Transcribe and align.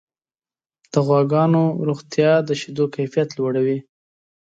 د 0.91 0.93
غواګانو 1.07 1.63
روغتیا 1.87 2.31
د 2.47 2.49
شیدو 2.59 2.85
کیفیت 2.95 3.29
لوړوي. 3.37 3.77